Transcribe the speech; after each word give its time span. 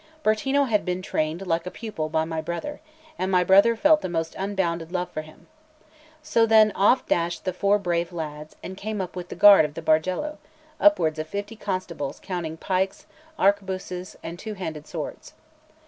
Bertino 0.23 0.63
had 0.67 0.83
been 0.83 1.03
trained 1.03 1.45
like 1.45 1.67
a 1.67 1.69
pupil 1.69 2.09
by 2.09 2.25
my 2.25 2.41
brother; 2.41 2.81
and 3.19 3.31
my 3.31 3.43
brother 3.43 3.75
felt 3.75 4.01
the 4.01 4.09
most 4.09 4.33
unbounded 4.35 4.91
love 4.91 5.11
for 5.11 5.21
him. 5.21 5.45
So 6.23 6.47
then, 6.47 6.71
off 6.71 7.05
dashed 7.05 7.45
the 7.45 7.53
four 7.53 7.77
brave 7.77 8.11
lads, 8.11 8.55
and 8.63 8.75
came 8.75 8.99
up 8.99 9.15
with 9.15 9.29
the 9.29 9.35
guard 9.35 9.63
of 9.63 9.75
the 9.75 9.81
Bargello 9.83 10.39
upwards 10.79 11.19
of 11.19 11.27
fifty 11.27 11.55
constables, 11.55 12.19
counting 12.19 12.57
pikes, 12.57 13.05
arquebuses, 13.37 14.15
and 14.23 14.39
two 14.39 14.55
handed 14.55 14.87
swords. 14.87 15.33